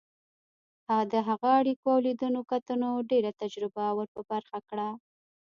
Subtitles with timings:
[1.11, 4.89] د هغه اړیکو او لیدنو کتنو ډېره تجربه ور په برخه کړه.